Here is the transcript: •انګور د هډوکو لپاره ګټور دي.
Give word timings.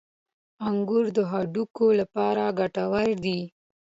•انګور 0.67 1.05
د 1.17 1.19
هډوکو 1.31 1.85
لپاره 2.01 2.43
ګټور 2.59 3.07
دي. 3.23 3.39